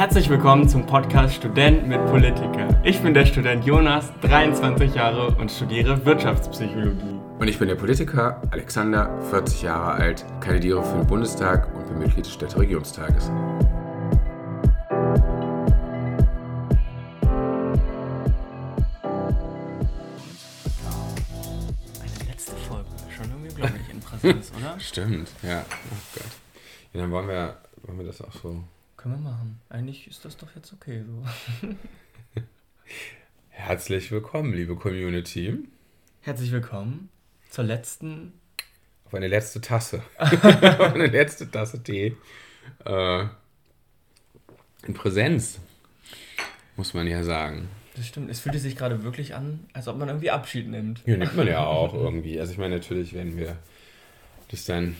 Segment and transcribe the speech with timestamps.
[0.00, 2.80] Herzlich willkommen zum Podcast Student mit Politiker.
[2.84, 7.20] Ich bin der Student Jonas, 23 Jahre und studiere Wirtschaftspsychologie.
[7.38, 11.98] Und ich bin der Politiker Alexander, 40 Jahre alt, kandidiere für den Bundestag und bin
[11.98, 13.28] Mitglied des Städteregierungstages.
[13.28, 13.44] Eine
[22.26, 24.80] letzte Folge, schon irgendwie unglaublich in Präsenz, oder?
[24.80, 25.62] Stimmt, ja.
[25.68, 26.24] Oh Gott.
[26.94, 28.64] Ja, dann wollen wir, wollen wir das auch so.
[29.00, 29.58] Können wir machen.
[29.70, 31.72] Eigentlich ist das doch jetzt okay so.
[33.48, 35.56] Herzlich willkommen, liebe Community,
[36.20, 37.08] Herzlich willkommen
[37.48, 38.34] zur letzten.
[39.06, 40.02] auf eine letzte Tasse.
[40.18, 42.14] auf eine letzte Tasse Tee.
[42.84, 43.24] Äh,
[44.86, 45.60] in Präsenz,
[46.76, 47.70] muss man ja sagen.
[47.96, 51.00] Das stimmt, es fühlte sich gerade wirklich an, als ob man irgendwie Abschied nimmt.
[51.06, 52.38] Ja, nimmt man ja auch irgendwie.
[52.38, 53.56] Also ich meine, natürlich werden wir
[54.50, 54.94] das dann.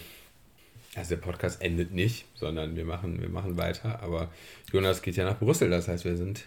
[0.97, 4.03] Also der Podcast endet nicht, sondern wir machen, wir machen weiter.
[4.03, 4.31] Aber
[4.73, 6.45] Jonas geht ja nach Brüssel, das heißt, wir sind,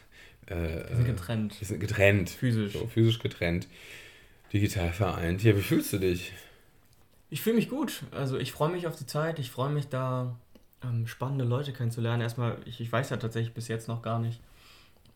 [0.48, 1.60] äh, Wir sind getrennt.
[1.62, 2.30] wir sind getrennt.
[2.30, 2.74] Physisch.
[2.74, 3.68] So, physisch getrennt.
[4.52, 5.44] Digital vereint.
[5.44, 6.34] Ja, wie fühlst du dich?
[7.30, 8.04] Ich fühle mich gut.
[8.12, 9.40] Also ich freue mich auf die Zeit.
[9.40, 10.36] Ich freue mich da,
[10.84, 12.22] ähm, spannende Leute kennenzulernen.
[12.22, 14.40] Erstmal, ich, ich weiß ja tatsächlich bis jetzt noch gar nicht,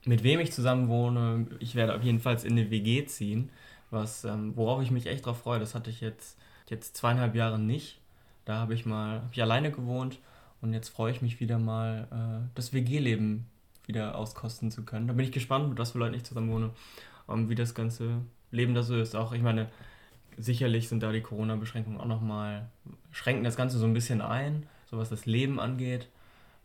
[0.05, 1.47] mit wem ich zusammen wohne.
[1.59, 3.49] Ich werde auf jeden Fall in eine WG ziehen,
[3.91, 5.59] was, ähm, worauf ich mich echt drauf freue.
[5.59, 6.37] Das hatte ich jetzt,
[6.69, 7.99] jetzt zweieinhalb Jahre nicht.
[8.47, 10.19] Da habe ich mal, habe ich alleine gewohnt
[10.61, 13.45] und jetzt freue ich mich wieder mal, äh, das WG-Leben
[13.87, 15.05] wieder auskosten zu können.
[15.05, 16.69] Da bin ich gespannt, mit was für Leuten ich zusammen wohne
[17.25, 19.17] und wie das ganze Leben da so ist.
[19.17, 19.67] Auch, ich meine,
[20.37, 22.69] sicherlich sind da die Corona-Beschränkungen auch nochmal,
[23.11, 26.07] schränken das Ganze so ein bisschen ein, so was das Leben angeht.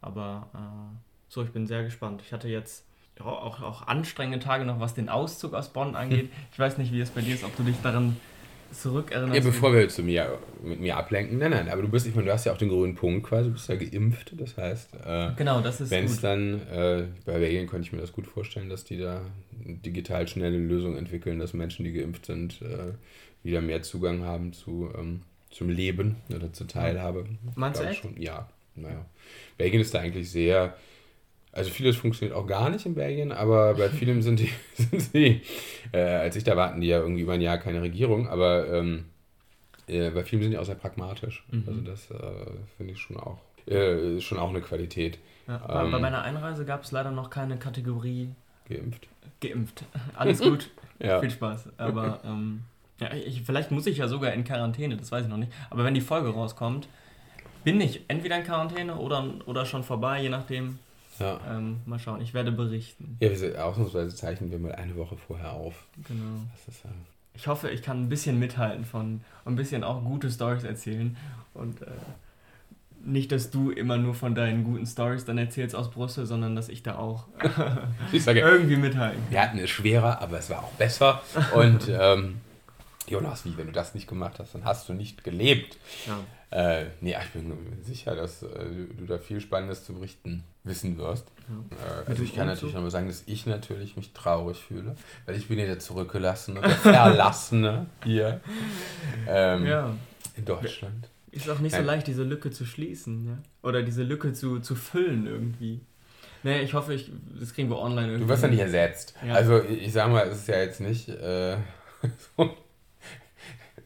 [0.01, 0.97] Aber äh,
[1.29, 2.23] so, ich bin sehr gespannt.
[2.25, 2.85] Ich hatte jetzt
[3.19, 6.31] auch, auch anstrengende Tage noch, was den Auszug aus Bonn angeht.
[6.53, 8.17] Ich weiß nicht, wie es bei dir ist, ob du dich daran
[8.73, 9.37] zurückerinnerst.
[9.37, 11.39] Ja, bevor wir zu mir, mit mir ablenken.
[11.39, 13.49] Nein, nein, aber du bist, ich meine, du hast ja auch den grünen Punkt quasi,
[13.49, 14.33] du bist ja geimpft.
[14.37, 18.01] Das heißt, äh, Genau, das ist wenn es dann, äh, bei Belgien könnte ich mir
[18.01, 19.23] das gut vorstellen, dass die da
[19.65, 22.93] digital schnelle Lösungen entwickeln, dass Menschen, die geimpft sind, äh,
[23.43, 27.27] wieder mehr Zugang haben zu, ähm, zum Leben oder zur Teilhabe.
[27.55, 28.03] Meinst du echt?
[28.03, 28.21] Schon.
[28.21, 29.05] Ja, naja.
[29.59, 30.75] Belgien ist da eigentlich sehr,
[31.53, 35.43] also vieles funktioniert auch gar nicht in Belgien, aber bei vielem sind die, sind sie,
[35.93, 39.05] äh, als ich da warten die ja irgendwie über ein Jahr keine Regierung, aber ähm,
[39.87, 41.45] äh, bei vielen sind die auch sehr pragmatisch.
[41.51, 41.65] Mhm.
[41.67, 42.47] Also das äh,
[42.77, 45.19] finde ich schon auch, äh, ist schon auch eine Qualität.
[45.47, 48.31] Ja, bei, bei ähm, meiner Einreise gab es leider noch keine Kategorie
[48.69, 49.09] Geimpft.
[49.41, 49.85] geimpft.
[50.15, 50.71] Alles gut.
[50.99, 51.21] Ja.
[51.21, 51.69] Viel Spaß.
[51.79, 52.63] Aber ähm,
[53.01, 55.53] ja, ich, vielleicht muss ich ja sogar in Quarantäne, das weiß ich noch nicht.
[55.71, 56.89] Aber wenn die Folge rauskommt,
[57.65, 60.79] bin ich entweder in Quarantäne oder, oder schon vorbei, je nachdem.
[61.23, 61.41] Ja.
[61.57, 63.17] Ähm, mal schauen, ich werde berichten.
[63.21, 65.75] Ja, wir ausnahmsweise zeichnen wir mal eine Woche vorher auf.
[66.09, 66.41] Genau.
[66.69, 66.89] Ist, äh,
[67.35, 71.17] Ich hoffe, ich kann ein bisschen mithalten von ein bisschen auch gute Stories erzählen.
[71.55, 71.87] Und äh,
[73.05, 76.69] nicht, dass du immer nur von deinen guten Stories dann erzählst aus Brüssel, sondern dass
[76.69, 77.27] ich da auch
[78.13, 79.31] ich sage, irgendwie mithalten kann.
[79.33, 81.21] wir hatten es schwerer, aber es war auch besser.
[81.55, 82.41] Und ähm,
[83.09, 85.77] Jonas, wie, wenn du das nicht gemacht hast, dann hast du nicht gelebt.
[86.07, 86.19] Ja.
[86.53, 88.49] Äh, nee, ich bin sicher, dass äh,
[88.97, 91.27] du da viel Spannendes zu berichten wissen wirst.
[91.71, 94.95] Äh, also ich kann natürlich mal sagen, dass ich natürlich mich traurig fühle,
[95.27, 98.41] weil ich bin ja der Zurückgelassene, der Verlassene hier
[99.27, 99.95] ähm, ja.
[100.37, 101.09] in Deutschland.
[101.31, 101.87] Ist auch nicht so Nein.
[101.87, 103.39] leicht, diese Lücke zu schließen, ja?
[103.63, 105.81] Oder diese Lücke zu, zu füllen irgendwie.
[106.43, 108.25] Nee, ich hoffe, ich, das kriegen wir online irgendwie.
[108.25, 109.15] Du wirst ja nicht ersetzt.
[109.27, 109.35] Ja.
[109.35, 111.57] Also ich, ich sag mal, es ist ja jetzt nicht äh,
[112.37, 112.55] so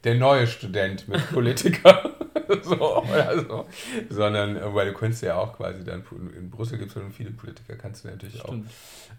[0.06, 2.10] der neue Student mit Politiker.
[2.62, 3.04] so,
[3.48, 3.66] so.
[4.08, 6.02] Sondern, äh, weil du könntest ja auch quasi dann,
[6.36, 8.70] in Brüssel gibt es schon viele Politiker, kannst du natürlich auch Stimmt.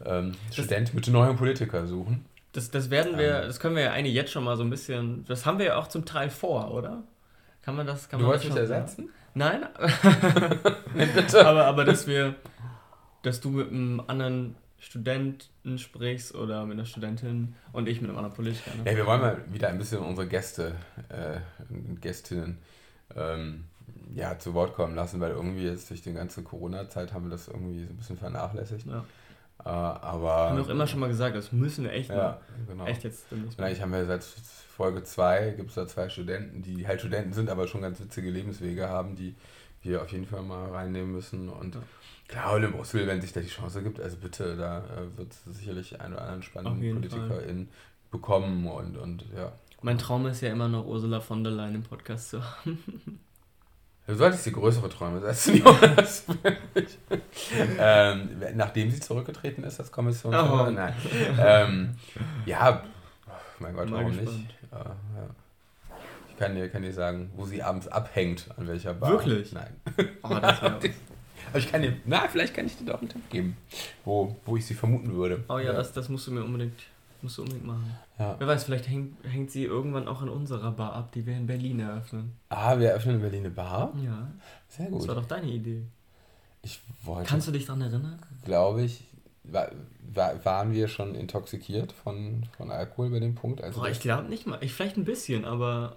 [0.06, 2.26] ähm, Student mit neuen Politiker suchen.
[2.54, 3.48] Das, das werden wir, Ähm.
[3.48, 5.76] das können wir ja eigentlich jetzt schon mal so ein bisschen, das haben wir ja
[5.78, 7.04] auch zum Teil vor, oder?
[7.62, 9.10] Kann man das, kann Du man wolltest das ersetzen?
[9.34, 9.66] Nein,
[10.96, 11.46] bitte.
[11.46, 12.36] aber, aber dass wir,
[13.24, 18.18] dass du mit einem anderen Studenten sprichst oder mit einer Studentin und ich mit einem
[18.18, 18.72] anderen Politiker.
[18.76, 18.90] Ne?
[18.92, 20.76] Ja, wir wollen mal wieder ein bisschen unsere Gäste
[21.10, 21.40] äh,
[21.70, 22.60] und Gästinnen
[23.16, 23.66] ähm,
[24.14, 27.48] ja, zu Wort kommen lassen, weil irgendwie jetzt durch die ganze Corona-Zeit haben wir das
[27.48, 28.86] irgendwie so ein bisschen vernachlässigt.
[28.86, 29.04] Ja.
[29.66, 32.42] Äh, aber Haben wir auch immer schon mal gesagt, das müssen wir echt Ja, mal.
[32.68, 32.86] genau.
[32.86, 33.26] Echt jetzt
[33.58, 37.50] eigentlich haben wir seit Folge 2 gibt es da zwei Studenten, die halt Studenten sind,
[37.50, 39.36] aber schon ganz witzige Lebenswege haben, die
[39.88, 41.50] wir auf jeden Fall mal reinnehmen müssen.
[41.50, 41.82] Und Ja.
[42.28, 45.58] klar, in Brüssel, wenn sich da die Chance gibt, also bitte, da äh, wird es
[45.58, 47.70] sicherlich einen oder anderen spannenden jeden PolitikerInnen
[48.12, 49.52] bekommen und, und ja.
[49.82, 52.80] Mein Traum ist ja immer noch Ursula von der Leyen im Podcast zu haben.
[54.08, 56.24] Du solltest dir größere Träume setzen, Jonas.
[57.78, 60.34] ähm, nachdem sie zurückgetreten ist als Kommission.
[60.34, 60.70] Oh.
[60.70, 60.94] Nein.
[61.38, 61.96] Ähm,
[62.46, 62.84] ja,
[63.60, 64.32] mein Gott, warum nicht?
[64.72, 65.30] Ja, ja.
[66.38, 69.10] Ich kann dir, kann dir sagen, wo sie abends abhängt, an welcher Bar.
[69.10, 69.54] Wirklich?
[69.54, 69.76] Nein.
[70.22, 70.80] Oh, das wäre
[71.50, 73.58] Aber ich kann dir, na, vielleicht kann ich dir doch einen Tipp geben,
[74.06, 75.44] wo, wo ich sie vermuten würde.
[75.50, 75.74] Oh ja, ja.
[75.74, 76.80] Das, das musst du mir unbedingt,
[77.24, 77.92] musst du unbedingt machen.
[78.20, 78.36] Ja.
[78.38, 81.48] Wer weiß, vielleicht hängt, hängt sie irgendwann auch in unserer Bar ab, die wir in
[81.48, 82.34] Berlin eröffnen.
[82.50, 83.94] Ah, wir eröffnen in Berlin eine Bar?
[84.06, 84.28] Ja.
[84.68, 85.02] Sehr gut.
[85.02, 85.82] Das war doch deine Idee.
[86.62, 87.30] Ich wollte.
[87.30, 88.20] Kannst du dich daran erinnern?
[88.46, 89.06] Glaube ich.
[89.44, 89.72] War,
[90.14, 93.64] war, waren wir schon intoxikiert von, von Alkohol bei dem Punkt?
[93.64, 94.58] Also Boah, ich glaube nicht mal.
[94.62, 95.96] Ich vielleicht ein bisschen, aber.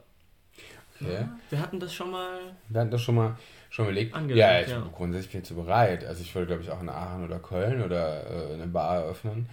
[1.01, 2.39] Ja, wir hatten das schon mal.
[2.69, 3.37] Wir hatten das schon mal
[3.71, 4.15] schon überlegt.
[4.31, 4.87] ja, ich, ja.
[4.95, 6.05] grundsätzlich bin ich zu bereit.
[6.05, 9.49] Also ich würde, glaube ich, auch in Aachen oder Köln oder äh, eine Bar eröffnen.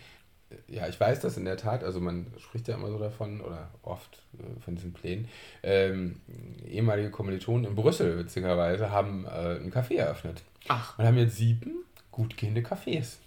[0.68, 1.84] Ja, ich weiß das in der Tat.
[1.84, 5.28] Also man spricht ja immer so davon oder oft äh, von diesen Plänen.
[5.64, 6.22] Ähm,
[6.66, 10.44] ehemalige Kommilitonen in Brüssel, witzigerweise, haben äh, ein Café eröffnet.
[10.68, 10.98] Ach.
[10.98, 13.18] Und haben jetzt sieben gut gehende Cafés.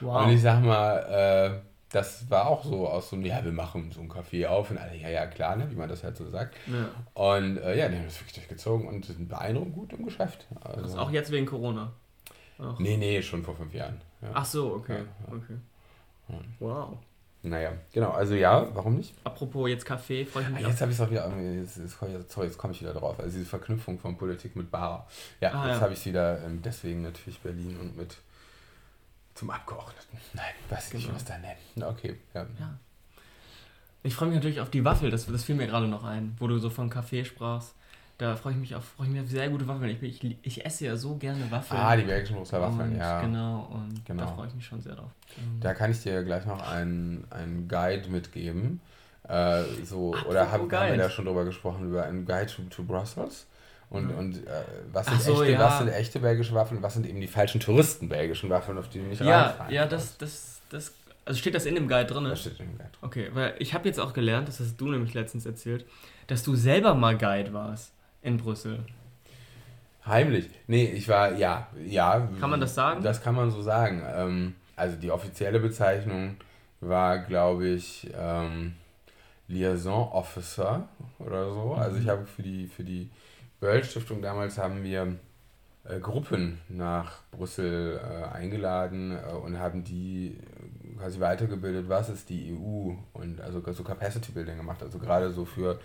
[0.00, 0.24] Wow.
[0.24, 3.92] Und ich sag mal, äh, das war auch so aus so einem, ja, wir machen
[3.92, 6.28] so ein Café auf und alle, ja, ja, klar, ne, wie man das halt so
[6.28, 6.56] sagt.
[6.66, 6.90] Ja.
[7.14, 10.46] Und äh, ja, die haben das wirklich durchgezogen und sind beeindruckend gut im Geschäft.
[10.60, 11.92] Also, also auch jetzt wegen Corona?
[12.58, 12.78] Ach.
[12.78, 14.00] Nee, nee, schon vor fünf Jahren.
[14.22, 14.30] Ja.
[14.34, 15.02] Ach so, okay.
[15.28, 15.56] Ja, okay.
[16.58, 16.98] Wow.
[17.42, 19.14] Naja, genau, also ja, warum nicht?
[19.22, 20.64] Apropos jetzt Kaffee, freue ich mich.
[20.64, 21.98] Ah, jetzt habe ich es auch wieder, jetzt, jetzt,
[22.32, 23.20] sorry, jetzt komme ich wieder drauf.
[23.20, 25.06] Also diese Verknüpfung von Politik mit Bar.
[25.42, 28.16] Ja, ah, jetzt habe ich es wieder, ähm, deswegen natürlich Berlin und mit
[29.34, 30.18] zum Abgeordneten.
[30.32, 31.04] Nein, weiß genau.
[31.04, 31.58] nicht, was da nennen.
[31.82, 32.46] Okay, ja.
[32.58, 32.78] ja.
[34.02, 36.46] Ich freue mich natürlich auf die Waffel, das, das fiel mir gerade noch ein, wo
[36.46, 37.74] du so von Kaffee sprachst.
[38.18, 39.90] Da freue ich mich auf, freue ich mich auf sehr gute Waffeln.
[39.90, 41.80] Ich, ich, ich esse ja so gerne Waffeln.
[41.80, 43.20] Ah, die belgischen Brüsseler Waffeln, ja.
[43.20, 44.24] Genau, und genau.
[44.24, 45.10] da freue ich mich schon sehr drauf.
[45.60, 48.80] Da kann ich dir gleich noch einen, einen Guide mitgeben.
[49.26, 52.62] Äh, so, Ach, oder haben, haben wir da schon drüber gesprochen, über einen Guide to,
[52.70, 53.46] to Brussels?
[53.94, 54.50] Und, und äh,
[54.92, 55.58] was, sind so, echte, ja.
[55.60, 59.04] was sind echte belgische Waffeln was sind eben die falschen Touristen-belgischen Waffeln, auf die du
[59.04, 60.92] nicht ja, reinfallen Ja, das, das, das,
[61.24, 62.24] also steht das in dem Guide drin?
[62.24, 62.98] Das steht in dem Guide drin.
[63.02, 65.86] Okay, weil ich habe jetzt auch gelernt, das hast du nämlich letztens erzählt,
[66.26, 67.92] dass du selber mal Guide warst
[68.22, 68.80] in Brüssel.
[70.06, 70.50] Heimlich?
[70.66, 72.28] Nee, ich war, ja, ja.
[72.40, 73.02] Kann man das sagen?
[73.02, 74.02] Das kann man so sagen.
[74.14, 76.36] Ähm, also die offizielle Bezeichnung
[76.80, 78.74] war, glaube ich, ähm,
[79.48, 80.88] Liaison Officer
[81.18, 81.74] oder so.
[81.74, 82.10] Also ich mhm.
[82.10, 83.08] habe für die, für die
[83.64, 85.16] World Stiftung damals haben wir
[85.84, 90.38] äh, Gruppen nach Brüssel äh, eingeladen äh, und haben die
[90.98, 95.46] quasi weitergebildet, was ist die EU und also so Capacity Building gemacht, also gerade so
[95.46, 95.80] für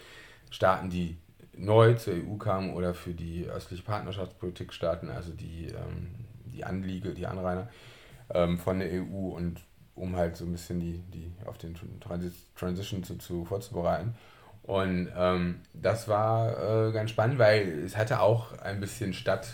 [0.51, 1.17] Staaten, die
[1.57, 7.13] neu zur EU kamen oder für die östliche Partnerschaftspolitik Staaten, also die, ähm, die Anliege,
[7.13, 7.69] die Anrainer
[8.29, 9.61] ähm, von der EU und
[9.95, 11.75] um halt so ein bisschen die, die auf den
[12.55, 14.15] Transition zu, zu vorzubereiten.
[14.69, 19.47] Und ähm, das war äh, ganz spannend, weil es hatte auch ein bisschen Stadt,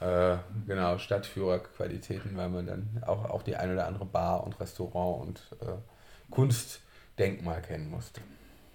[0.00, 0.36] äh,
[0.66, 5.42] genau, Stadtführerqualitäten, weil man dann auch, auch die ein oder andere Bar und Restaurant und
[5.60, 5.72] äh,
[6.30, 8.22] Kunstdenkmal kennen musste.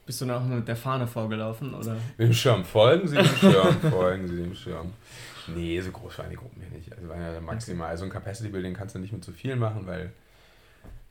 [0.05, 1.93] Bist du noch mit der Fahne vorgelaufen, oder?
[2.19, 2.63] Mit dem Schirm.
[2.63, 4.93] Folgen Sie dem Schirm, folgen Sie dem Schirm.
[5.47, 6.95] Nee, so groß waren die Gruppen hier nicht.
[6.95, 7.89] Also waren ja maximal.
[7.89, 10.11] Also ein Capacity Building kannst du nicht mit zu viel machen, weil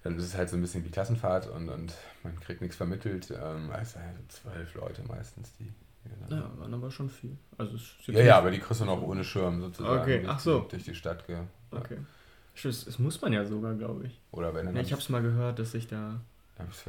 [0.02, 3.30] dann ist es halt so ein bisschen wie Klassenfahrt und, und man kriegt nichts vermittelt.
[3.30, 5.72] Ähm, also zwölf Leute meistens, die.
[6.04, 7.36] die ja, waren aber schon viel.
[7.56, 7.76] Also
[8.06, 10.02] ja, ja, aber die kriegst du noch ohne Schirm sozusagen.
[10.02, 10.60] Okay, ach so.
[10.60, 11.24] Durch die Stadt.
[11.28, 11.46] Ja.
[11.70, 11.98] Okay.
[12.62, 14.20] Das, das muss man ja sogar, glaube ich.
[14.32, 16.20] Oder wenn ja, ich habe es mal gehört, dass ich da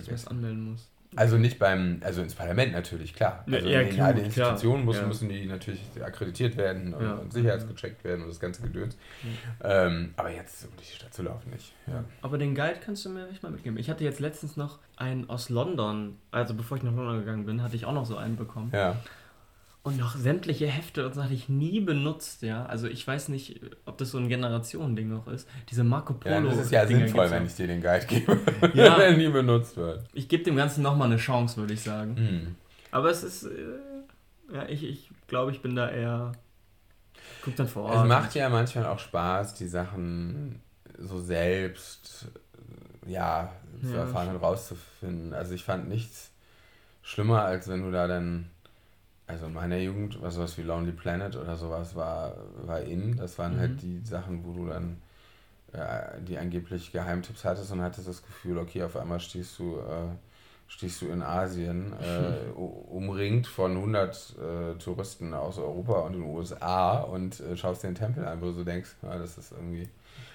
[0.06, 0.90] was anmelden muss.
[1.16, 3.44] Also nicht beim, also ins Parlament natürlich, klar.
[3.52, 5.08] Also ja, in, alle Institutionen müssen, ja.
[5.08, 7.14] müssen die natürlich akkreditiert werden und, ja.
[7.16, 8.98] und sicherheitsgecheckt werden und das ganze Gedöns.
[9.64, 11.74] Ähm, aber jetzt durch die Stadt zu laufen nicht.
[12.22, 13.78] Aber den Guide kannst du mir echt mal mitgeben.
[13.78, 17.62] Ich hatte jetzt letztens noch einen aus London, also bevor ich nach London gegangen bin,
[17.62, 18.72] hatte ich auch noch so einen bekommen.
[18.74, 18.98] Ja.
[19.86, 22.66] Und noch sämtliche Hefte und so hatte ich nie benutzt, ja.
[22.66, 25.46] Also ich weiß nicht, ob das so ein Generationending noch ist.
[25.70, 26.36] Diese Marco Polo.
[26.36, 28.40] Ja, das ist ja Dinger sinnvoll, wenn ich dir den Guide gebe,
[28.74, 28.96] ja.
[28.96, 30.06] der nie benutzt wird.
[30.14, 32.14] Ich gebe dem Ganzen nochmal eine Chance, würde ich sagen.
[32.14, 32.56] Mhm.
[32.92, 36.32] Aber es ist, äh, ja, ich, ich glaube, ich bin da eher.
[37.44, 38.04] Guck dann vor Ort.
[38.04, 40.62] Es macht ja manchmal auch Spaß, die Sachen
[40.98, 42.28] so selbst,
[43.06, 45.34] ja, zu ja, erfahren und rauszufinden.
[45.34, 46.32] Also ich fand nichts
[47.02, 48.50] schlimmer, als wenn du da dann
[49.34, 52.36] also in meiner Jugend, was sowas wie Lonely Planet oder sowas war,
[52.66, 53.18] war in.
[53.18, 53.76] Das waren halt mhm.
[53.76, 55.02] halt die Sachen, wo du dann
[55.74, 60.14] äh, die angeblich Geheimtipps hattest und hattest das Gefühl, okay, auf einmal stehst du, äh,
[60.68, 67.00] stehst du in Asien, äh, umringt von 100 äh, Touristen aus Europa und den USA
[67.00, 69.90] und äh, schaust dir den Tempel an, wo du so denkst, ja, das ist irgendwie.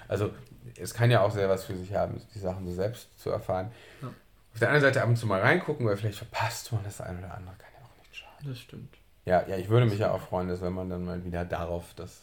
[0.09, 0.31] Also,
[0.77, 3.71] es kann ja auch sehr was für sich haben, die Sachen so selbst zu erfahren.
[4.03, 4.09] Ja.
[4.09, 7.19] Auf der anderen Seite ab und zu mal reingucken, weil vielleicht verpasst man das eine
[7.19, 7.55] oder andere.
[7.59, 7.69] Kann
[8.45, 8.97] das stimmt.
[9.25, 11.93] Ja, ja, ich würde mich ja auch freuen, dass wenn man dann mal wieder darauf
[11.95, 12.23] das,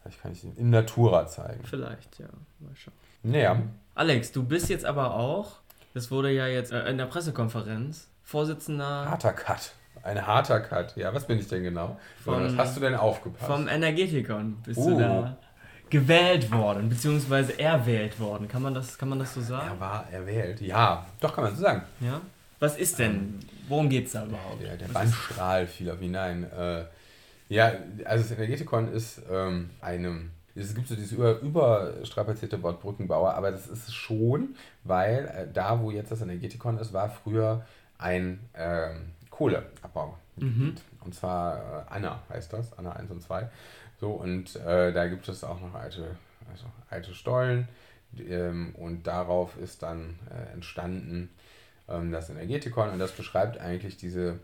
[0.00, 1.62] vielleicht kann ich es in Natura zeigen.
[1.64, 2.28] Vielleicht, ja.
[2.60, 2.94] Mal schauen.
[3.22, 3.60] Naja.
[3.94, 5.56] Alex, du bist jetzt aber auch,
[5.92, 9.10] das wurde ja jetzt äh, in der Pressekonferenz, Vorsitzender.
[9.10, 9.72] Harter Cut.
[10.02, 10.96] Ein harter Cut.
[10.96, 11.98] Ja, was bin ich denn genau?
[12.22, 13.50] Vom, was hast du denn aufgepasst?
[13.50, 15.36] Vom Energetikon bist uh, du da.
[15.90, 18.48] gewählt worden, beziehungsweise erwählt worden.
[18.48, 19.68] Kann man das, kann man das so sagen?
[19.68, 21.06] Er war erwählt, ja.
[21.20, 21.82] Doch, kann man so sagen.
[22.00, 22.20] Ja.
[22.58, 23.38] Was ist denn?
[23.68, 24.62] Worum geht es da überhaupt?
[24.62, 26.50] Der, der Bandstrahl fiel auf ihn hinein.
[26.50, 26.84] Äh,
[27.48, 27.72] ja,
[28.04, 33.68] also das Energetikon ist ähm, einem es gibt so diese über, überstrapazierte Bordbrückenbauer, aber das
[33.68, 37.64] ist schon, weil äh, da, wo jetzt das Energetikon ist, war früher
[37.98, 40.16] ein ähm, Kohleabbau.
[40.36, 40.74] Mhm.
[41.04, 43.48] Und zwar äh, Anna heißt das, Anna 1 und 2.
[44.00, 46.16] So, und äh, da gibt es auch noch alte,
[46.50, 47.68] also alte Stollen.
[48.18, 51.30] Ähm, und darauf ist dann äh, entstanden
[51.88, 52.90] ähm, das Energetikon.
[52.90, 54.38] Und das beschreibt eigentlich diese,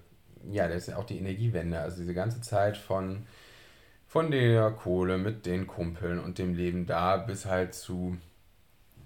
[0.51, 1.79] ja, das ist ja auch die Energiewende.
[1.81, 3.27] Also diese ganze Zeit von
[4.15, 8.17] von der Kohle mit den Kumpeln und dem Leben da bis halt zu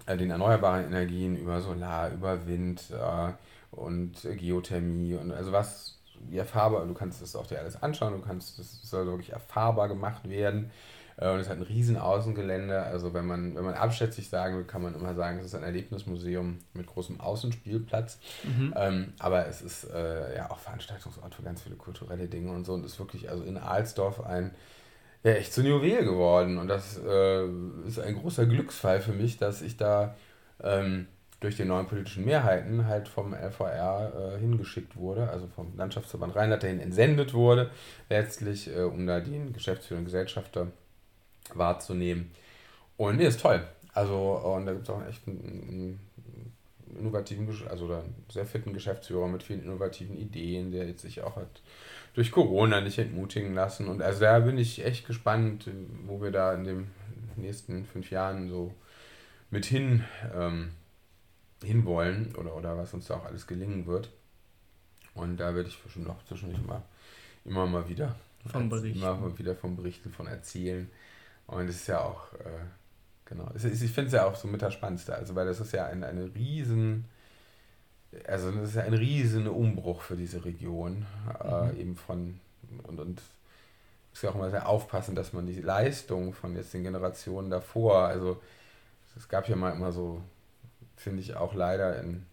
[0.05, 3.31] äh, den erneuerbaren Energien über Solar, über Wind äh,
[3.71, 5.97] und Geothermie und also was
[6.31, 10.29] erfahrbar, du kannst das auch dir alles anschauen, du kannst, das soll wirklich erfahrbar gemacht
[10.29, 10.69] werden.
[11.19, 12.81] Äh, und es hat ein riesen Außengelände.
[12.81, 15.63] Also wenn man, wenn man abschätzig sagen will, kann man immer sagen, es ist ein
[15.63, 18.19] Erlebnismuseum mit großem Außenspielplatz.
[18.43, 18.73] Mhm.
[18.75, 22.73] Ähm, aber es ist äh, ja auch Veranstaltungsort für ganz viele kulturelle Dinge und so.
[22.73, 24.51] Und ist wirklich also in Alsdorf ein
[25.23, 26.57] ja echt zu Juwel geworden.
[26.57, 27.45] Und das äh,
[27.85, 30.15] ist ein großer Glücksfall für mich, dass ich da
[30.63, 31.07] ähm,
[31.41, 36.63] durch die neuen politischen Mehrheiten halt vom LVR äh, hingeschickt wurde, also vom Landschaftsverband Rheinland
[36.63, 37.69] dahin entsendet wurde,
[38.09, 40.67] letztlich, äh, um da den Geschäftsführer und Gesellschafter
[41.57, 42.31] wahrzunehmen.
[42.97, 43.65] Und nee, ist toll.
[43.93, 45.99] Also, und da gibt es auch echt einen,
[46.89, 51.35] einen innovativen, also einen sehr fitten Geschäftsführer mit vielen innovativen Ideen, der jetzt sich auch
[51.35, 51.61] hat
[52.13, 53.87] durch Corona nicht entmutigen lassen.
[53.87, 55.69] Und also da bin ich echt gespannt,
[56.05, 56.87] wo wir da in den
[57.35, 58.73] nächsten fünf Jahren so
[59.51, 60.03] mit hin
[60.35, 60.71] ähm,
[61.63, 64.09] hinwollen oder, oder was uns da auch alles gelingen wird.
[65.13, 66.83] Und da werde ich bestimmt noch zwischendurch immer,
[67.45, 68.15] immer mal wieder
[68.45, 68.99] vom Berichten.
[68.99, 70.89] immer mal wieder vom Berichten von erzählen.
[71.51, 72.65] Und es ist ja auch, äh,
[73.25, 75.85] genau, ich finde es ja auch so mit das Spannendste, also weil das ist ja
[75.85, 77.05] ein, eine riesen
[78.27, 81.05] also das ist ja ein riesen Umbruch für diese Region,
[81.43, 81.79] äh, mhm.
[81.79, 82.39] eben von
[82.83, 83.21] und, und
[84.13, 88.07] ist ja auch immer sehr aufpassen, dass man die Leistung von jetzt den Generationen davor,
[88.07, 88.41] also
[89.15, 90.21] es gab ja mal immer so,
[90.95, 92.25] finde ich auch leider in,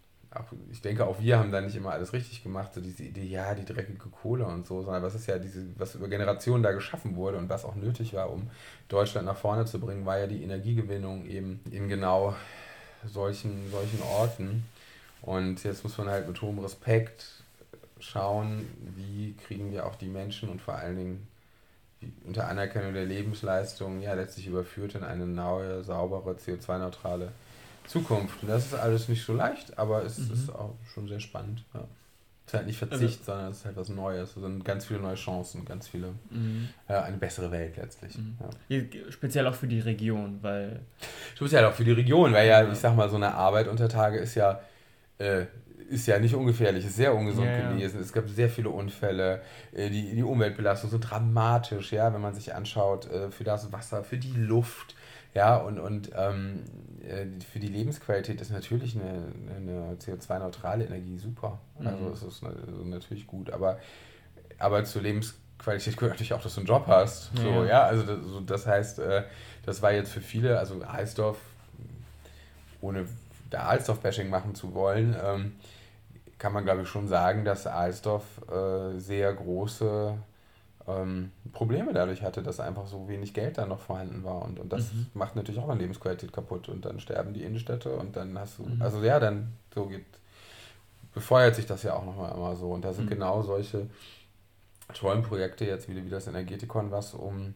[0.70, 3.54] ich denke auch wir haben da nicht immer alles richtig gemacht, so diese Idee, ja,
[3.54, 7.16] die dreckige Kohle und so, sondern was ist ja diese, was über Generationen da geschaffen
[7.16, 8.50] wurde und was auch nötig war, um
[8.88, 12.34] Deutschland nach vorne zu bringen, war ja die Energiegewinnung eben in genau
[13.04, 14.64] solchen, solchen Orten.
[15.22, 17.42] Und jetzt muss man halt mit hohem Respekt
[17.98, 18.66] schauen,
[18.96, 21.28] wie kriegen wir auch die Menschen und vor allen Dingen
[22.26, 27.32] unter Anerkennung der Lebensleistung ja letztlich überführt in eine neue, saubere, CO2-neutrale
[27.86, 28.42] Zukunft.
[28.42, 30.32] Und das ist alles nicht so leicht, aber es mhm.
[30.32, 31.64] ist auch schon sehr spannend.
[31.74, 31.80] Ja.
[32.46, 34.36] Es ist halt nicht Verzicht, also, sondern es ist halt was Neues.
[34.36, 36.68] Es sind ganz viele neue Chancen, ganz viele, mhm.
[36.88, 38.16] ja, eine bessere Welt letztlich.
[38.16, 38.36] Mhm.
[38.68, 38.80] Ja.
[39.10, 40.80] Speziell auch für die Region, weil.
[41.34, 44.18] Speziell auch für die Region, weil ja, ich sag mal, so eine Arbeit unter Tage
[44.18, 44.60] ist ja
[45.18, 45.46] äh,
[45.88, 48.00] ist ja nicht ungefährlich, ist sehr ungesund ja, gewesen.
[48.00, 49.40] Es gab sehr viele Unfälle.
[49.72, 54.04] Äh, die, die Umweltbelastungen sind dramatisch, ja, wenn man sich anschaut, äh, für das Wasser,
[54.04, 54.94] für die Luft.
[55.36, 56.64] Ja, und, und ähm,
[57.06, 59.22] äh, für die Lebensqualität ist natürlich eine,
[59.54, 61.58] eine CO2-neutrale Energie super.
[61.78, 61.86] Mhm.
[61.86, 63.78] Also es ist also natürlich gut, aber,
[64.58, 67.32] aber zur Lebensqualität gehört natürlich auch, dass du einen Job hast.
[67.34, 67.42] Ja.
[67.42, 69.00] So, ja, also das, das heißt,
[69.66, 71.36] das war jetzt für viele, also Eisdorf,
[72.80, 73.06] ohne
[73.50, 75.52] da Alsdorf-Bashing machen zu wollen, ähm,
[76.38, 80.14] kann man glaube ich schon sagen, dass Alsdorf äh, sehr große
[80.88, 84.42] ähm, Probleme dadurch hatte, dass einfach so wenig Geld da noch vorhanden war.
[84.42, 85.06] Und, und das mhm.
[85.14, 86.68] macht natürlich auch eine Lebensqualität kaputt.
[86.68, 88.82] Und dann sterben die Innenstädte und dann hast du, mhm.
[88.82, 90.04] also ja, dann so geht,
[91.12, 92.70] befeuert sich das ja auch nochmal immer so.
[92.70, 93.10] Und da sind mhm.
[93.10, 93.88] genau solche
[94.94, 97.54] tollen Projekte jetzt wieder wie das Energetikon, was um,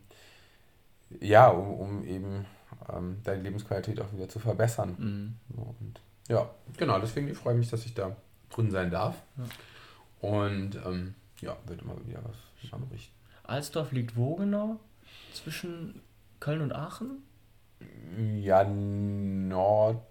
[1.20, 2.46] ja, um, um eben
[2.92, 4.96] ähm, deine Lebensqualität auch wieder zu verbessern.
[4.98, 5.60] Mhm.
[5.60, 8.16] Und ja, genau, deswegen freue ich mich, dass ich da
[8.50, 9.16] drin sein darf.
[9.36, 10.28] Ja.
[10.28, 13.19] Und ähm, ja, wird immer wieder was berichten.
[13.50, 14.78] Alsdorf liegt wo genau?
[15.34, 16.00] Zwischen
[16.38, 17.22] Köln und Aachen?
[18.40, 20.02] Ja, Nord,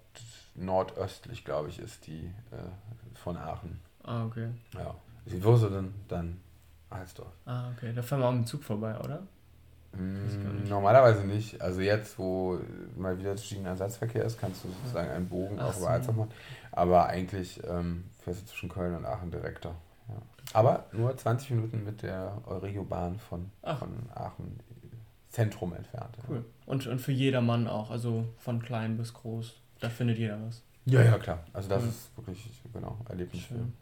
[0.54, 3.80] nordöstlich, glaube ich, ist die äh, von Aachen.
[4.02, 4.48] Ah, okay.
[4.74, 4.94] Ja.
[5.40, 6.40] Wo ist denn dann
[6.90, 7.32] Alsdorf?
[7.46, 7.92] Ah, okay.
[7.94, 9.22] Da fahren wir auch mit dem Zug vorbei, oder?
[9.92, 11.60] Mm, normalerweise nicht.
[11.60, 12.58] Also jetzt, wo
[12.96, 16.30] mal wieder Schienenersatzverkehr ist, kannst du sozusagen einen Bogen Ach auch über Alzach machen.
[16.72, 19.74] Aber eigentlich ähm, fährst du zwischen Köln und Aachen direkter.
[20.52, 24.60] Aber nur 20 Minuten mit der Euregiobahn von, von Aachen
[25.28, 26.16] Zentrum entfernt.
[26.28, 26.38] Cool.
[26.38, 26.42] Ja.
[26.66, 29.54] Und, und für jedermann auch, also von klein bis groß.
[29.78, 30.62] Da findet jeder was.
[30.86, 31.44] Ja, ja, klar.
[31.52, 31.88] Also das cool.
[31.88, 33.42] ist wirklich, genau, Erlebnis.
[33.42, 33.72] Schön.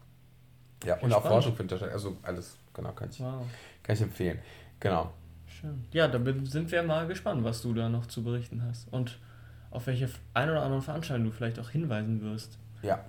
[0.85, 1.91] Ja, und auch Forschung findet statt.
[1.91, 3.45] Also alles, genau, kann ich, wow.
[3.83, 4.39] kann ich empfehlen.
[4.79, 5.11] Genau.
[5.47, 5.85] Schön.
[5.91, 8.87] Ja, da sind wir mal gespannt, was du da noch zu berichten hast.
[8.93, 9.19] Und
[9.71, 12.57] auf welche ein oder anderen Veranstaltungen du vielleicht auch hinweisen wirst.
[12.81, 13.03] Ja.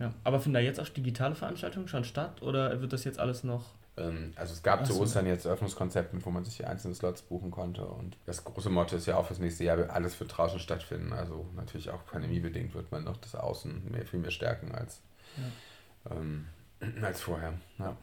[0.00, 0.12] Ja.
[0.24, 3.64] Aber finden da jetzt auch digitale Veranstaltungen schon statt oder wird das jetzt alles noch
[3.96, 7.22] ähm, also es gab Ach zu Ostern jetzt Öffnungskonzepte, wo man sich die einzelnen Slots
[7.22, 7.84] buchen konnte.
[7.84, 11.12] Und das große Motto ist ja auch fürs nächste Jahr, alles wird draußen stattfinden.
[11.12, 15.00] Also natürlich auch pandemiebedingt wird man noch das Außen mehr, viel mehr stärken als,
[15.36, 16.16] ja.
[16.16, 16.46] ähm,
[17.02, 17.54] als vorher.
[17.78, 17.96] Ja.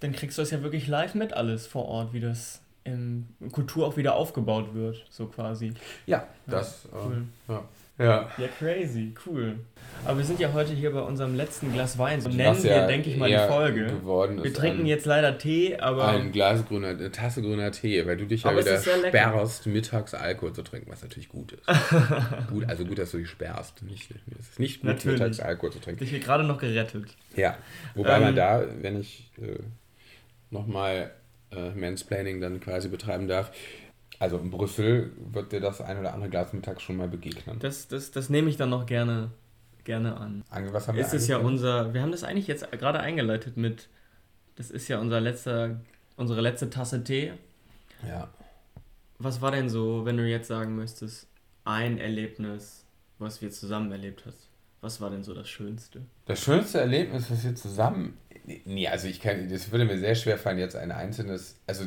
[0.00, 3.86] Dann kriegst du das ja wirklich live mit alles vor Ort, wie das in Kultur
[3.86, 5.74] auch wieder aufgebaut wird, so quasi.
[6.06, 6.84] Ja, das.
[6.84, 7.24] Ja, cool.
[7.48, 7.64] Äh, ja.
[7.98, 8.28] Ja.
[8.36, 9.58] Ja, crazy, cool.
[10.04, 12.20] Aber wir sind ja heute hier bei unserem letzten Glas Wein.
[12.20, 13.90] So nennen wir, ja denke ich mal, die Folge.
[14.42, 16.08] wir trinken ein, jetzt leider Tee, aber.
[16.08, 20.52] Ein Glas grüner, eine Tasse grüner Tee, weil du dich ja wieder sperrst, mittags Alkohol
[20.52, 21.62] zu trinken, was natürlich gut ist.
[22.50, 23.82] gut, also gut, dass du dich sperrst.
[23.82, 25.18] Nicht, es ist nicht gut, natürlich.
[25.18, 26.00] mittags Alkohol zu trinken.
[26.00, 27.06] Dich hier gerade noch gerettet.
[27.34, 27.56] Ja,
[27.94, 29.58] wobei ähm, man da, wenn ich äh,
[30.50, 31.12] nochmal
[31.50, 33.50] äh, Mansplaining dann quasi betreiben darf,
[34.18, 37.58] also in Brüssel wird dir das ein oder andere Glas mittags schon mal begegnen.
[37.58, 39.30] Das, das, das nehme ich dann noch gerne,
[39.84, 40.44] gerne an.
[40.50, 43.56] Ange, was haben wir Ist es ja unser, wir haben das eigentlich jetzt gerade eingeleitet
[43.56, 43.88] mit,
[44.56, 45.80] das ist ja unser letzter,
[46.16, 47.32] unsere letzte Tasse Tee.
[48.06, 48.28] Ja.
[49.18, 51.28] Was war denn so, wenn du jetzt sagen müsstest,
[51.64, 52.84] ein Erlebnis,
[53.18, 54.48] was wir zusammen erlebt hast?
[54.80, 56.02] Was war denn so das Schönste?
[56.26, 58.16] Das schönste Erlebnis, was wir zusammen.
[58.64, 61.58] Nee, also ich kann, das würde mir sehr schwer fallen, jetzt ein einzelnes.
[61.66, 61.86] Also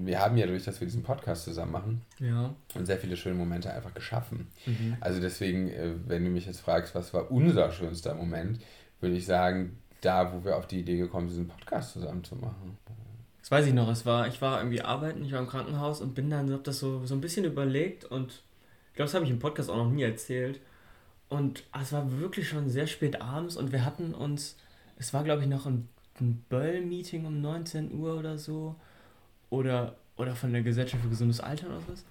[0.00, 2.54] wir haben ja durch, dass wir diesen Podcast zusammen machen ja.
[2.74, 4.46] und sehr viele schöne Momente einfach geschaffen.
[4.64, 4.96] Mhm.
[5.00, 8.60] Also deswegen, äh, wenn du mich jetzt fragst, was war unser schönster Moment,
[9.00, 12.36] würde ich sagen, da, wo wir auf die Idee gekommen sind, diesen Podcast zusammen zu
[12.36, 12.78] machen.
[13.40, 16.14] Das weiß ich noch, es war, ich war irgendwie arbeiten, ich war im Krankenhaus und
[16.14, 18.42] bin dann, hab das so, so ein bisschen überlegt und
[18.88, 20.60] ich glaube, das habe ich im Podcast auch noch nie erzählt.
[21.28, 24.56] Und es war wirklich schon sehr spät abends und wir hatten uns,
[24.98, 25.88] es war glaube ich noch ein,
[26.20, 28.76] ein Böll-Meeting um 19 Uhr oder so
[29.50, 32.04] oder, oder von der Gesellschaft für gesundes Alter oder was.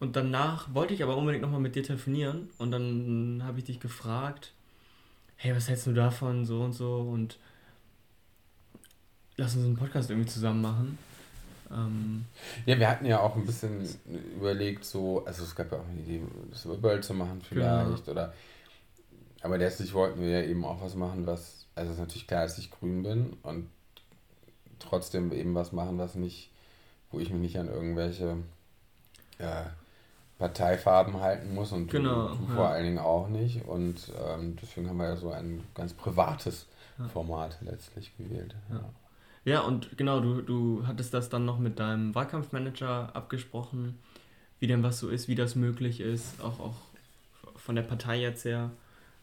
[0.00, 3.78] Und danach wollte ich aber unbedingt nochmal mit dir telefonieren und dann habe ich dich
[3.78, 4.52] gefragt,
[5.36, 7.38] hey, was hältst du davon, so und so und
[9.36, 10.98] lass uns einen Podcast irgendwie zusammen machen.
[11.70, 12.24] Ähm,
[12.66, 13.88] ja, wir hatten ja auch ein bisschen
[14.36, 18.04] überlegt, so, also es gab ja auch eine Idee, das über Böll zu machen vielleicht,
[18.04, 18.10] genau.
[18.10, 18.34] oder
[19.42, 22.42] aber letztlich wollten wir ja eben auch was machen, was, also es ist natürlich klar,
[22.42, 23.68] dass ich grün bin und
[24.78, 26.51] trotzdem eben was machen, was nicht
[27.12, 28.38] wo ich mich nicht an irgendwelche
[29.38, 29.64] äh,
[30.38, 32.54] Parteifarben halten muss und genau, du, du ja.
[32.56, 33.64] vor allen Dingen auch nicht.
[33.64, 36.66] Und ähm, deswegen haben wir ja so ein ganz privates
[36.98, 37.06] ja.
[37.08, 38.54] Format letztlich gewählt.
[38.70, 38.84] Ja.
[39.44, 43.98] ja, und genau, du, du hattest das dann noch mit deinem Wahlkampfmanager abgesprochen,
[44.58, 46.74] wie denn was so ist, wie das möglich ist, auch, auch
[47.56, 48.70] von der Partei jetzt her.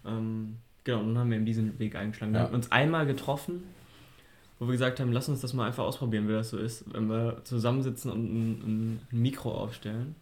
[0.05, 2.33] Ähm, genau, und dann haben wir eben diesen Weg eingeschlagen.
[2.33, 3.63] Wir haben uns einmal getroffen
[4.59, 7.07] wo wir gesagt haben, lass uns das mal einfach ausprobieren, wie das so ist, wenn
[7.07, 8.51] wir zusammensitzen und ein,
[9.11, 10.15] ein Mikro aufstellen.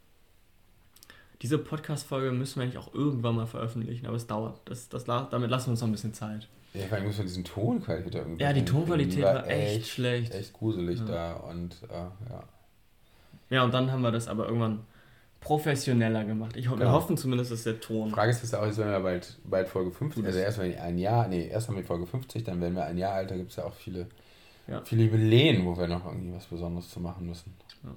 [1.42, 4.60] Diese Podcast-Folge müssen wir eigentlich auch irgendwann mal veröffentlichen, aber es dauert.
[4.66, 6.48] Das, das, damit lassen wir uns noch ein bisschen Zeit.
[6.74, 8.44] Ja, vor allem muss man diesen Tonqualität irgendwie.
[8.44, 10.34] Ja, die Tonqualität war, war echt, echt, schlecht.
[10.34, 11.06] Echt gruselig ja.
[11.06, 11.96] da und äh,
[12.30, 12.44] ja.
[13.50, 14.82] Ja, und dann haben wir das aber irgendwann
[15.40, 16.56] professioneller gemacht.
[16.58, 16.80] Ich, genau.
[16.80, 18.10] Wir hoffen zumindest, dass der Ton.
[18.10, 20.98] Frage ist, ist auch, jetzt werden wir bald, bald Folge 50, also erst wenn ein
[20.98, 23.52] Jahr, nee, erst haben wir Folge 50, dann werden wir ein Jahr alt, da gibt
[23.52, 24.08] es ja auch viele
[24.68, 24.84] ja.
[24.86, 27.54] Viele Jubiläen, wo wir noch irgendwie was Besonderes zu machen müssen.
[27.84, 27.96] Ja.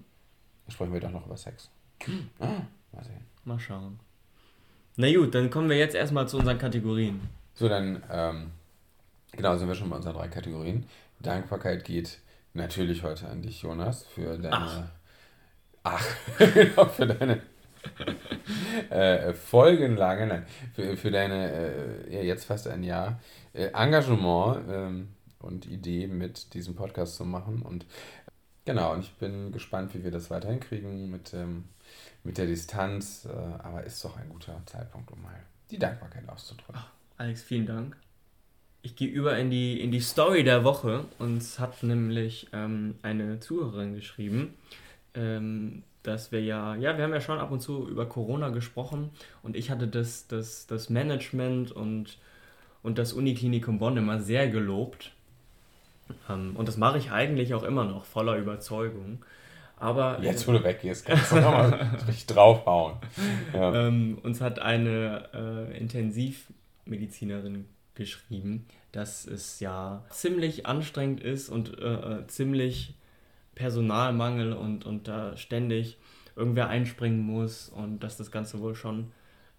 [0.67, 1.71] Da sprechen wir doch noch über Sex.
[2.05, 2.29] Hm.
[2.39, 3.27] Ah, mal sehen.
[3.45, 3.99] Mal schauen.
[4.97, 7.21] Na gut, dann kommen wir jetzt erstmal zu unseren Kategorien.
[7.55, 8.51] So, dann, ähm,
[9.33, 10.87] genau, sind wir schon bei unseren drei Kategorien.
[11.21, 12.19] Dankbarkeit geht
[12.55, 14.53] natürlich heute an dich, Jonas, für deine.
[14.53, 14.91] Ach,
[15.83, 16.07] Ach
[16.55, 17.41] genau, für deine.
[18.91, 23.19] äh, folgenlange, nein, für, für deine, äh, ja, jetzt fast ein Jahr,
[23.55, 25.09] äh, Engagement ähm,
[25.41, 27.63] und Idee mit diesem Podcast zu machen.
[27.63, 27.87] Und
[28.65, 31.65] genau, und ich bin gespannt, wie wir das weiterhin kriegen mit, ähm,
[32.25, 33.27] mit der Distanz.
[33.27, 36.81] Äh, aber ist doch ein guter Zeitpunkt, um mal die Dankbarkeit auszudrücken.
[37.17, 37.97] Alex, vielen Dank.
[38.83, 41.05] Ich gehe über in die, in die Story der Woche.
[41.19, 44.55] Uns hat nämlich ähm, eine Zuhörerin geschrieben,
[45.15, 49.11] ähm, dass wir ja, ja, wir haben ja schon ab und zu über Corona gesprochen
[49.43, 52.19] und ich hatte das, das, das Management und,
[52.83, 55.13] und das Uniklinikum Bonn immer sehr gelobt
[56.29, 59.25] und das mache ich eigentlich auch immer noch, voller Überzeugung.
[59.77, 61.73] Aber jetzt, wo du weggehst, kannst du nochmal
[62.07, 62.97] richtig draufhauen.
[63.55, 63.87] Ja.
[63.87, 71.95] Ähm, uns hat eine äh, Intensivmedizinerin geschrieben, dass es ja ziemlich anstrengend ist und äh,
[71.95, 72.95] äh, ziemlich
[73.55, 75.99] Personalmangel und, und da ständig
[76.37, 79.13] irgendwer einspringen muss und dass das Ganze wohl schon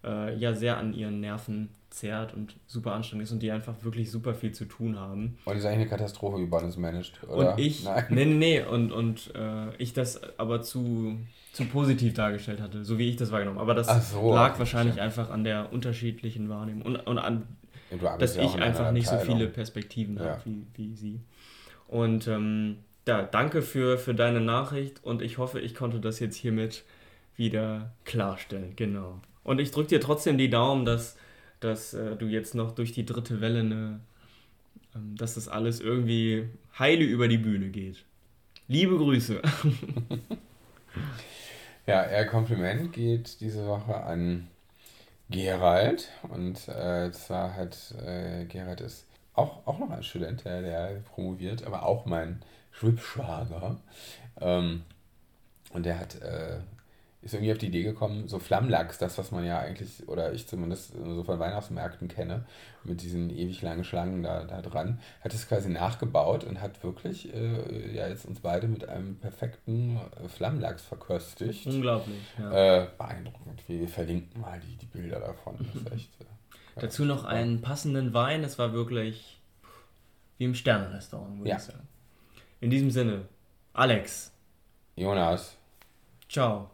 [0.04, 4.10] äh, ja sehr an ihren Nerven zerrt und super anstrengend ist und die einfach wirklich
[4.10, 5.38] super viel zu tun haben.
[5.44, 7.52] Und ist eigentlich eine Katastrophe, wie Bonn es managt, oder?
[7.52, 8.04] Und ich, Nein.
[8.08, 11.18] nee, nee, nee, und, und äh, ich das aber zu,
[11.52, 13.70] zu positiv dargestellt hatte, so wie ich das wahrgenommen habe.
[13.70, 15.02] Aber das so, lag wahrscheinlich ja.
[15.02, 17.46] einfach an der unterschiedlichen Wahrnehmung und, und an,
[18.18, 20.24] dass ja ich einfach nicht so viele Perspektiven ja.
[20.24, 21.20] habe wie, wie sie.
[21.88, 26.36] Und ähm, ja, danke für, für deine Nachricht und ich hoffe, ich konnte das jetzt
[26.36, 26.84] hiermit
[27.36, 28.74] wieder klarstellen.
[28.76, 29.20] Genau.
[29.44, 31.16] Und ich drücke dir trotzdem die Daumen, dass
[31.62, 34.00] dass äh, du jetzt noch durch die dritte Welle eine,
[34.94, 38.04] ähm, dass das alles irgendwie heile über die Bühne geht.
[38.68, 39.40] Liebe Grüße.
[41.86, 44.48] ja, ihr Kompliment geht diese Woche an
[45.30, 46.08] Gerald.
[46.28, 51.64] Und äh, zwar hat äh, Gerald ist auch, auch noch ein Student, der, der promoviert,
[51.64, 53.78] aber auch mein Schwibschwager.
[54.40, 54.82] Ähm,
[55.72, 56.58] und der hat äh,
[57.22, 60.48] ist irgendwie auf die Idee gekommen, so Flammlachs, das, was man ja eigentlich, oder ich
[60.48, 62.44] zumindest so von Weihnachtsmärkten kenne,
[62.82, 67.32] mit diesen ewig langen Schlangen da, da dran, hat es quasi nachgebaut und hat wirklich
[67.32, 71.66] äh, ja jetzt uns beide mit einem perfekten äh, Flammlachs verköstigt.
[71.66, 72.82] Unglaublich, ja.
[72.82, 73.62] Äh, beeindruckend.
[73.68, 75.56] Wir verlinken mal die, die Bilder davon.
[75.58, 76.24] Das ist echt, äh,
[76.80, 77.30] Dazu noch super.
[77.30, 79.40] einen passenden Wein, das war wirklich
[80.38, 81.56] wie im Sternenrestaurant, würde ja.
[81.56, 81.86] ich sagen.
[82.60, 83.28] In diesem Sinne,
[83.74, 84.32] Alex.
[84.96, 85.56] Jonas.
[86.28, 86.70] Ciao.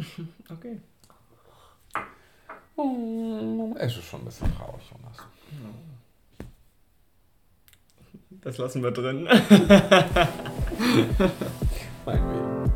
[0.50, 0.80] Okay.
[2.76, 5.16] Oh, es ist schon ein bisschen traurig, Jonas.
[8.42, 9.24] Das lassen wir drin.
[12.06, 12.72] Meinetwegen.